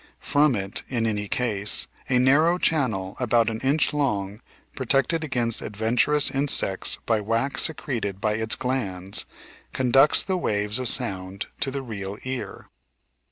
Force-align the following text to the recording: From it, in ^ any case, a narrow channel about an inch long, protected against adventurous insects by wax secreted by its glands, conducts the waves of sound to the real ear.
From 0.19 0.55
it, 0.55 0.81
in 0.89 1.03
^ 1.03 1.07
any 1.07 1.27
case, 1.27 1.85
a 2.09 2.17
narrow 2.17 2.57
channel 2.57 3.15
about 3.19 3.51
an 3.51 3.59
inch 3.59 3.93
long, 3.93 4.41
protected 4.75 5.23
against 5.23 5.61
adventurous 5.61 6.31
insects 6.31 6.97
by 7.05 7.21
wax 7.21 7.65
secreted 7.67 8.19
by 8.19 8.33
its 8.33 8.55
glands, 8.55 9.27
conducts 9.73 10.23
the 10.23 10.37
waves 10.37 10.79
of 10.79 10.87
sound 10.89 11.45
to 11.59 11.69
the 11.69 11.83
real 11.83 12.17
ear. 12.23 12.65